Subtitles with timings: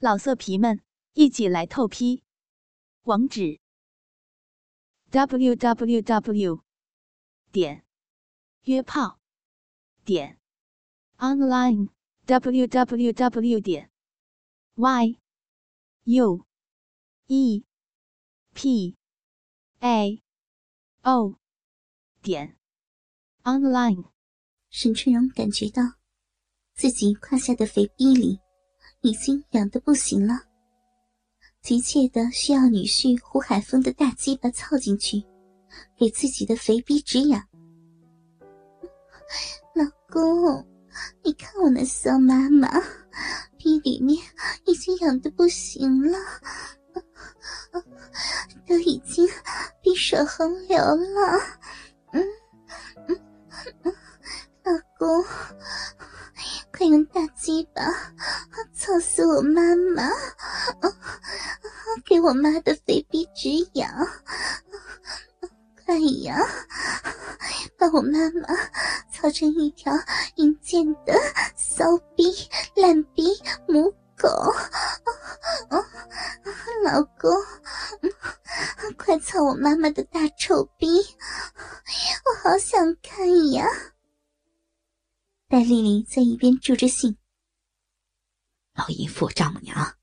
[0.00, 0.80] 老色皮们，
[1.14, 2.22] 一起来透批！
[3.02, 3.58] 网址
[5.10, 6.62] ：w w w
[7.50, 7.84] 点
[8.62, 9.18] 约炮
[10.04, 10.38] 点
[11.16, 11.88] online
[12.26, 13.90] w w w 点
[14.76, 15.18] y
[16.04, 16.46] u
[17.26, 17.64] e
[18.54, 18.96] p
[19.80, 20.22] a
[21.02, 21.40] o
[22.22, 22.56] 点
[23.42, 24.12] online。
[24.70, 25.82] 沈春荣感觉到
[26.76, 28.38] 自己胯下的肥逼里。
[29.08, 30.38] 已经痒得不行了，
[31.62, 35.24] 急切的需要女婿胡海峰的大鸡巴凑进去，
[35.96, 37.42] 给自己的肥逼止痒。
[39.74, 40.62] 老公，
[41.24, 42.68] 你看我那骚妈妈，
[43.56, 44.22] 逼里面
[44.66, 46.18] 已经痒得不行了，
[48.66, 49.26] 都已经
[49.80, 51.38] 逼水横流了。
[52.12, 52.22] 嗯
[53.06, 53.20] 嗯
[53.84, 53.94] 嗯，
[54.64, 55.24] 老公。
[56.78, 57.82] 快用大鸡巴
[58.72, 59.60] 操死我妈
[59.96, 60.08] 妈！
[62.06, 63.90] 给我妈的肥逼止痒！
[65.84, 66.38] 快呀，
[67.76, 68.54] 把我妈妈
[69.12, 69.92] 操成一条
[70.36, 71.14] 淫贱的
[71.56, 72.32] 骚逼、
[72.76, 74.28] 烂逼母狗！
[76.84, 77.28] 老公，
[78.96, 80.86] 快操我妈妈的大臭逼！
[82.24, 83.66] 我好想看呀！
[85.50, 87.16] 戴丽丽在一边助着兴。
[88.74, 89.94] 老淫妇丈母娘，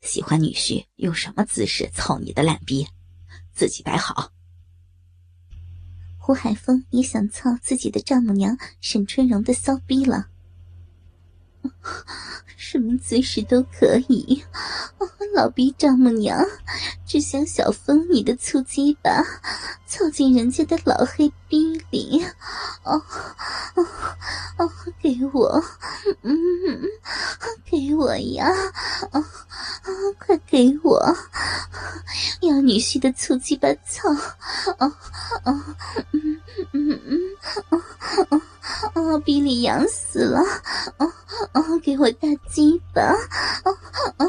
[0.00, 2.88] 喜欢女婿用什么姿势操你的烂逼，
[3.54, 4.32] 自己摆好。
[6.18, 10.26] 胡海峰也想操自己的丈母娘沈春荣的骚逼了，
[12.56, 14.42] 什么姿势都可以。
[15.36, 16.44] 老逼丈母娘，
[17.06, 19.22] 只想小峰你的粗鸡巴，
[19.86, 22.20] 凑进人家的老黑逼里。
[22.82, 23.00] 哦
[23.74, 23.86] 哦
[24.58, 24.70] 哦，
[25.00, 25.62] 给我，
[26.22, 26.36] 嗯，
[27.64, 28.46] 给我呀！
[29.10, 31.00] 啊啊，快给我！
[32.42, 34.10] 要女婿的粗鸡巴操！
[34.78, 34.86] 啊
[35.44, 35.76] 啊，
[36.12, 37.18] 嗯嗯嗯，
[37.70, 38.42] 啊
[38.94, 40.40] 啊，逼里痒死了！
[40.98, 41.06] 啊
[41.52, 43.02] 啊，给我大鸡巴！
[43.02, 43.72] 啊
[44.18, 44.26] 啊！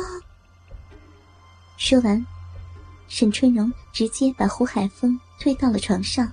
[1.77, 2.25] 说完，
[3.09, 6.31] 沈春荣直接把胡海峰推到了床上，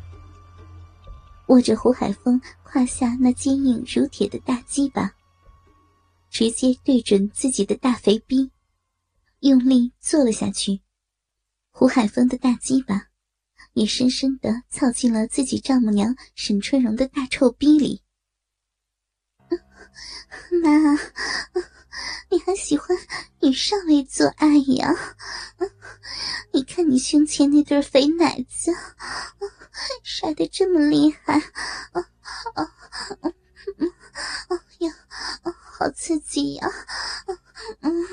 [1.51, 5.13] 握着胡海峰胯下那坚硬如铁的大鸡巴，
[6.31, 8.53] 直接对准自己的大肥逼，
[9.41, 10.81] 用力坐了下去。
[11.73, 13.09] 胡海峰的大鸡巴
[13.73, 18.01] 也深深的操进了自己丈母娘沈春荣的大臭逼里。
[20.63, 20.99] 妈。
[22.31, 22.97] 你还喜欢
[23.41, 24.47] 与少尉做爱
[24.77, 24.95] 呀？
[26.53, 28.73] 你看你胸前那对肥奶子，
[30.05, 32.07] 晒得这么厉害，啊
[32.55, 32.63] 啊
[33.23, 33.33] 啊
[34.49, 34.95] 啊呀，
[35.43, 36.71] 好刺激呀！
[37.81, 38.07] 嗯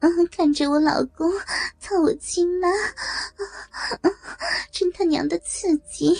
[0.00, 1.30] 嗯，看着我老公
[1.80, 2.68] 操我亲妈，
[4.72, 6.14] 真他娘的刺激！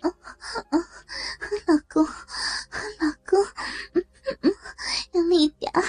[0.00, 0.10] 啊
[0.70, 0.78] 啊，
[1.66, 3.44] 老公，老公，
[3.94, 4.04] 嗯
[4.42, 4.54] 嗯，
[5.12, 5.82] 用力点啊！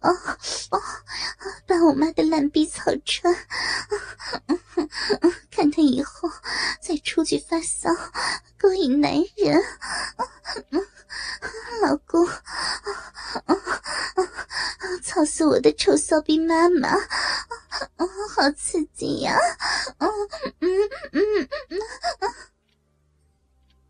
[0.00, 0.80] 哦，
[1.66, 3.34] 把我妈的烂逼草穿，
[5.50, 6.30] 看他以后
[6.80, 7.90] 再出去发骚
[8.58, 9.62] 勾引男人，
[11.82, 12.26] 老公，
[15.02, 16.90] 操死我的臭骚逼妈妈，
[18.34, 19.36] 好刺激呀！
[19.98, 20.08] 嗯
[20.60, 20.68] 嗯
[21.12, 21.78] 嗯嗯，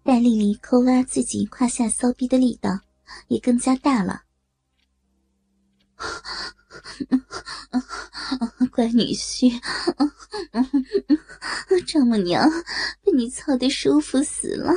[0.02, 2.80] 戴丽丽抠挖自己胯下骚逼的力道
[3.28, 4.22] 也更加大了。
[8.78, 9.60] 乖女婿，
[11.84, 12.48] 丈母娘
[13.02, 14.70] 被你操的舒服死了，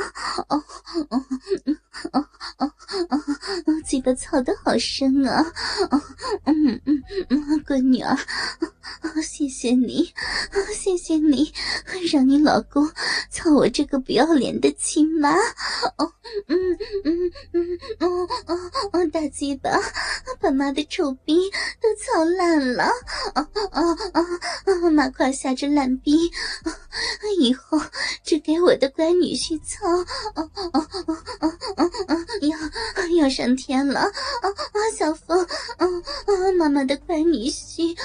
[0.49, 0.63] 哦
[1.09, 1.23] 哦
[2.13, 2.25] 哦
[2.57, 2.71] 哦
[3.09, 3.21] 哦，
[3.85, 5.53] 鸡巴操的好深啊，
[6.45, 8.17] 嗯嗯嗯，闺女儿，
[9.21, 10.13] 谢谢你，
[10.73, 11.53] 谢谢你，
[12.11, 12.89] 让你老公
[13.29, 15.33] 操我这个不要脸的亲妈，
[15.97, 16.11] 哦
[16.47, 16.57] 嗯
[17.03, 19.69] 嗯嗯哦哦哦，大鸡巴
[20.39, 21.51] 把妈的臭逼
[21.81, 22.85] 都操烂了，
[23.33, 23.81] 啊啊
[24.13, 24.21] 啊
[24.65, 24.89] 啊！
[24.91, 26.31] 妈胯下这烂逼，
[27.39, 27.79] 以后
[28.23, 29.87] 只给我的乖女婿操，
[30.35, 32.15] 哦哦哦哦啊！
[32.41, 34.77] 要要上天了，啊啊！
[34.97, 35.39] 小峰，
[35.77, 36.51] 啊啊！
[36.57, 37.97] 妈妈的乖女婿，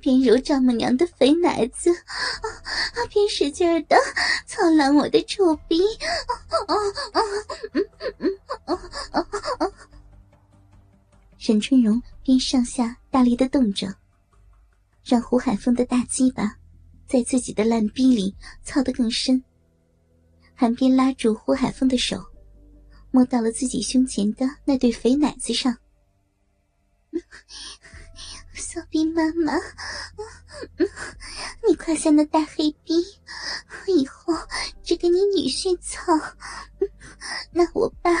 [0.00, 2.48] 边揉丈母娘的肥奶子，啊
[2.94, 3.96] 啊边使劲的
[4.46, 5.80] 操烂我的臭逼，
[6.66, 6.74] 啊啊
[7.12, 7.20] 啊！
[7.72, 7.84] 嗯
[8.18, 8.30] 嗯
[8.64, 8.74] 啊
[9.12, 9.20] 啊
[9.58, 9.66] 啊！
[11.38, 13.92] 沈春荣边上下大力的动着，
[15.04, 16.56] 让胡海峰的大鸡巴
[17.08, 19.42] 在自己的烂逼里操得更深，
[20.62, 22.24] 还边拉住胡海峰的手，
[23.10, 25.76] 摸到了自己胸前的那对肥奶子上。
[28.54, 29.54] 小兵妈妈，
[31.66, 32.94] 你胯下那大黑逼，
[33.88, 34.32] 以后
[34.84, 36.16] 只给你女婿操，
[37.50, 38.12] 那我爸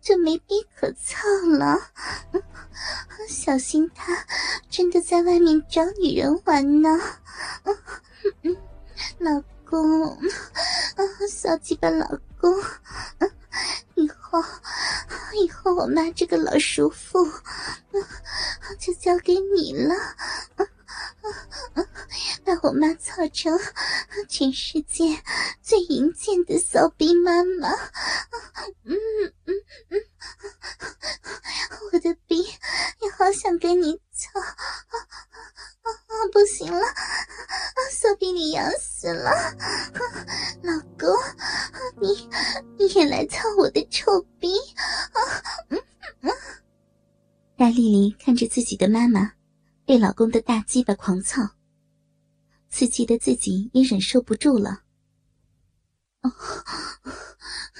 [0.00, 1.18] 就没逼可操
[1.58, 1.76] 了。
[3.28, 4.24] 小心他
[4.70, 6.98] 真的在外面找女人玩呢。
[9.18, 10.18] 老公，
[11.50, 12.06] 骚鸡巴老
[12.40, 12.62] 公，
[13.96, 14.40] 以后
[15.34, 17.28] 以后我妈这个老叔父
[18.78, 19.92] 就交给你了。
[22.44, 23.58] 把我妈操成
[24.28, 25.20] 全世界
[25.60, 27.68] 最淫贱的骚逼妈妈，
[28.84, 28.94] 嗯
[29.46, 29.54] 嗯
[29.88, 30.00] 嗯，
[31.92, 34.38] 我的逼也好想跟你操，
[35.90, 36.80] 啊不行了，
[37.90, 39.30] 骚逼你痒死了，
[40.62, 41.08] 老公，
[42.00, 42.28] 你
[42.78, 44.54] 你也来操我的臭逼，
[45.68, 45.82] 嗯
[46.20, 46.30] 嗯。
[47.56, 49.32] 戴丽丽看着自己的妈妈
[49.84, 51.42] 被老公的大鸡巴狂操。
[52.70, 54.82] 刺激的自己也忍受不住了。
[56.22, 56.32] 哦，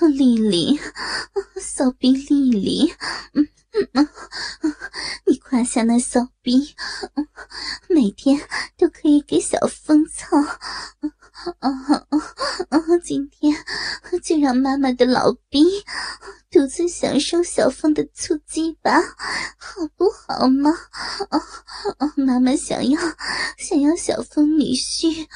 [0.08, 0.80] 丽丽，
[1.60, 2.92] 骚逼丽丽，
[3.34, 4.08] 嗯嗯，
[5.26, 6.74] 你胯下那骚逼，
[7.88, 8.40] 每天
[8.76, 10.36] 都可以给小风操。
[11.60, 11.70] 啊
[12.68, 12.78] 啊！
[13.02, 13.56] 今天
[14.22, 15.64] 就让妈妈的老逼
[16.50, 19.00] 独自享受小风的粗鸡吧，
[19.56, 20.70] 好不好嘛？
[21.30, 21.40] 啊
[21.96, 22.12] 啊！
[22.16, 23.00] 妈妈想要
[23.56, 25.26] 想要小风女婿，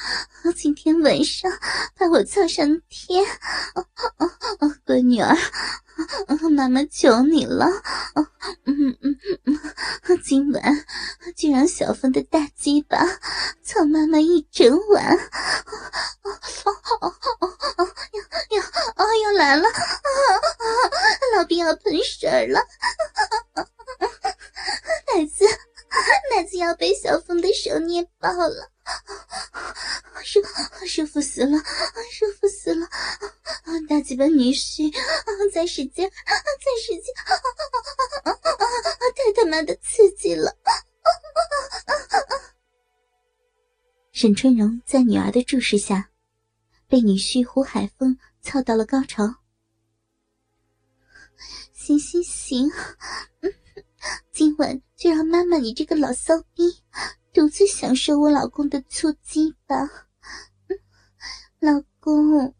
[0.55, 1.51] 今天晚上
[1.97, 3.25] 把我操上天！
[3.73, 4.27] 啊啊
[4.59, 4.69] 啊！
[4.85, 5.35] 乖女儿，
[6.49, 7.65] 妈妈求你了！
[8.65, 9.59] 嗯嗯嗯，
[10.23, 10.85] 今晚
[11.35, 12.97] 就让小凤的大鸡巴
[13.61, 15.17] 操妈妈一整晚！
[16.23, 16.31] 哦
[16.63, 16.71] 哦
[17.01, 17.15] 哦
[17.77, 17.87] 哦！
[18.11, 18.63] 要要
[18.95, 19.67] 哦要来了！
[21.35, 22.61] 老兵要喷水了！
[25.13, 25.45] 奶子
[26.35, 28.69] 奶子要被小凤的手捏爆了！
[30.23, 30.41] 舒
[30.87, 31.57] 舒服死了！
[32.11, 32.87] 舒服死了！
[33.87, 34.93] 大鸡巴女婿
[35.53, 37.13] 再使劲再使劲！
[39.15, 40.55] 太他妈的刺激了！
[44.11, 46.09] 沈春荣在女儿的注视下。
[46.87, 49.37] 被女婿胡海峰操到了高潮，
[51.73, 52.71] 行行行，
[54.31, 56.83] 今晚就让妈妈你这个老骚逼
[57.35, 59.75] 独自享受我老公的粗鸡吧。
[61.59, 62.55] 老公，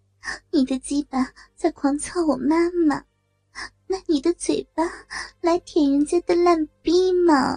[0.52, 3.06] 你的鸡巴在狂操我妈妈，
[3.88, 4.84] 那你的嘴巴
[5.40, 7.56] 来舔人家的烂逼嘛？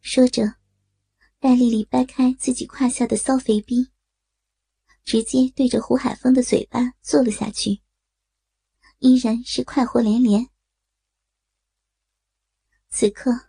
[0.00, 0.56] 说着，
[1.38, 3.92] 戴丽丽掰开自己胯下的骚肥逼。
[5.04, 7.80] 直接对着胡海峰的嘴巴坐了下去，
[8.98, 10.48] 依然是快活连连。
[12.90, 13.47] 此刻，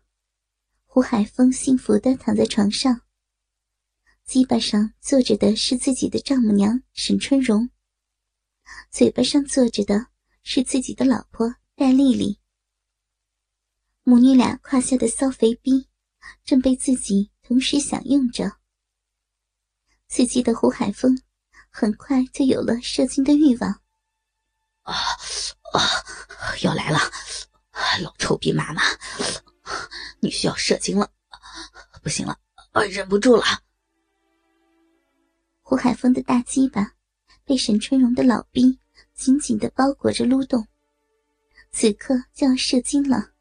[0.92, 3.02] 胡海峰幸福的躺在床上，
[4.26, 7.70] 鸡巴上坐着的是自己的丈母娘沈春荣，
[8.90, 10.08] 嘴巴上坐着的
[10.42, 12.40] 是自己的老婆戴丽丽。
[14.02, 15.88] 母女俩胯下的骚肥逼
[16.44, 18.58] 正被自己同时享用着，
[20.08, 21.16] 刺激的胡海峰。
[21.70, 23.70] 很快就有了射精的欲望。
[24.82, 24.96] 啊
[25.72, 25.80] 啊！
[26.64, 26.98] 要来了，
[28.02, 28.82] 老臭逼妈妈，
[30.20, 31.10] 你需要射精了，
[32.04, 32.38] 不行了，
[32.90, 33.44] 忍不住了。
[35.62, 36.94] 胡海峰的大鸡巴
[37.46, 38.80] 被沈春荣的老逼
[39.14, 40.68] 紧紧的包裹着撸动，
[41.72, 43.32] 此刻就要射精了。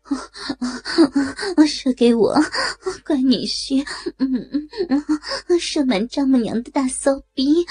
[1.66, 2.34] 射给我，
[3.04, 3.84] 乖女婿，
[4.18, 7.66] 嗯嗯嗯，射满丈母娘的大骚逼，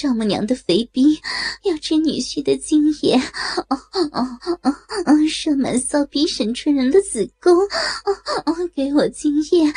[0.00, 1.20] 丈母娘的肥逼
[1.62, 3.18] 要吃女婿的精液，
[3.68, 8.10] 哦哦哦哦，射满骚逼沈春人的子宫，哦
[8.46, 9.70] 哦，给我精液，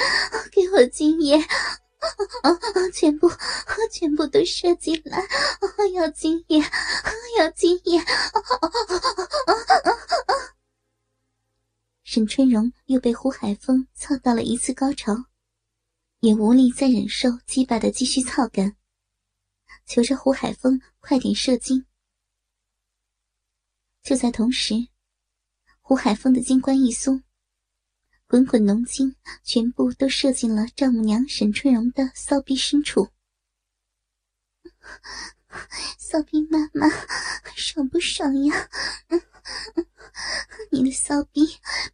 [0.49, 1.35] 给我精液，
[2.41, 3.29] 哦哦，全部
[3.91, 5.27] 全部都射进来，
[5.93, 6.57] 要精液，
[7.37, 9.53] 要精液，哦哦哦哦
[9.83, 9.91] 哦
[10.27, 10.33] 哦。
[12.05, 15.25] 沈春荣又被胡海峰操到了一次高潮，
[16.21, 18.77] 也无力再忍受鸡巴的继续操感，
[19.85, 21.85] 求着胡海峰快点射精。
[24.01, 24.87] 就在同时，
[25.81, 27.23] 胡海峰的金冠一松，
[28.27, 33.09] 滚滚浓精全部都射进了丈母娘沈春荣的骚逼深处。
[35.97, 36.89] 骚逼妈妈，
[37.55, 38.69] 爽不爽呀？
[40.71, 41.41] 你的骚逼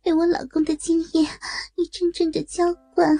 [0.01, 1.27] 被我老公的精液
[1.75, 3.19] 一阵阵的浇灌，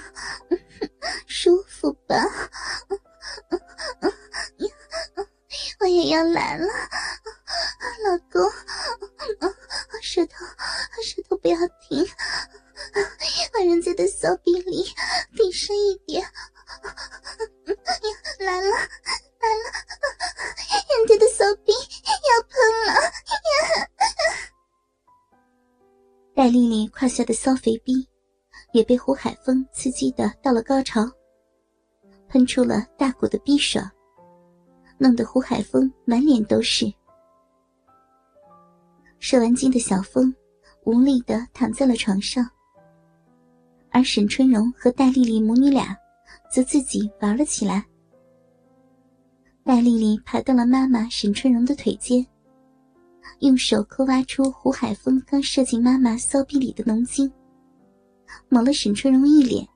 [1.27, 2.15] 舒服吧？
[5.79, 6.67] 我也要来了，
[8.03, 8.51] 老公，
[10.01, 10.45] 舌头，
[11.01, 11.57] 舌头不要
[11.87, 12.05] 停，
[13.53, 14.85] 把人家的骚逼里，
[15.35, 16.21] 顶深一点。
[18.39, 19.71] 来了，来了，
[20.97, 22.93] 人家的骚逼要喷了。
[26.35, 28.07] 戴丽丽胯下的骚肥逼，
[28.73, 31.09] 也被胡海峰刺激的到了高潮，
[32.27, 33.81] 喷出了大股的逼水，
[34.99, 36.91] 弄得胡海峰满脸都是。
[39.17, 40.33] 射完精的小峰
[40.83, 42.47] 无力的躺在了床上，
[43.89, 45.97] 而沈春荣和戴丽丽母女俩
[46.51, 47.85] 则自己玩了起来。
[49.63, 52.25] 戴丽丽爬到了妈妈沈春荣的腿间，
[53.39, 57.31] 用手抠挖出胡海峰刚射进妈妈骚逼里的浓精，
[58.47, 59.67] 抹了沈春荣一脸，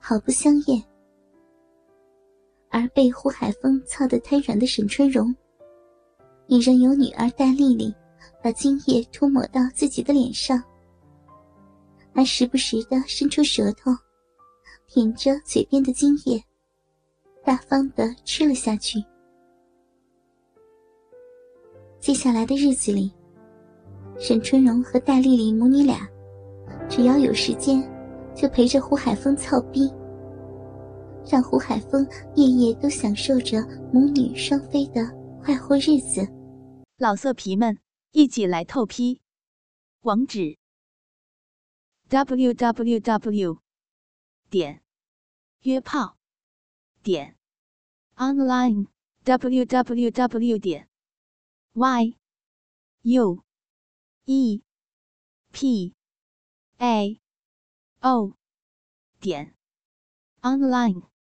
[0.00, 0.82] 好不香艳。
[2.70, 5.34] 而被胡海峰操得瘫软的沈春荣，
[6.46, 7.94] 也仍由女儿戴丽丽。
[8.40, 10.62] 把精液涂抹到自己的脸上，
[12.14, 13.90] 还时不时的伸出舌头，
[14.86, 16.40] 舔着嘴边的精液，
[17.44, 19.02] 大方的吃了下去。
[21.98, 23.12] 接下来的日子里，
[24.20, 26.08] 沈春荣和戴丽丽母女俩，
[26.88, 27.82] 只要有时间，
[28.36, 29.90] 就陪着胡海峰操逼，
[31.30, 33.60] 让胡海峰夜夜都享受着
[33.92, 35.00] 母女双飞的
[35.42, 36.26] 快活日子。
[36.96, 37.78] 老色皮们。
[38.12, 39.20] 一起来透批，
[40.00, 40.58] 网址
[42.08, 43.62] ：w w w
[44.48, 44.82] 点
[45.60, 46.16] 约炮
[47.02, 47.36] 点
[48.16, 48.88] online
[49.24, 50.88] w w w 点
[51.74, 52.16] y
[53.02, 53.44] u
[54.24, 54.62] e
[55.52, 55.94] p
[56.78, 57.20] a
[58.00, 58.32] o
[59.20, 59.54] 点
[60.40, 61.17] online。